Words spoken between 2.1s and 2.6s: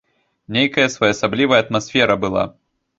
была.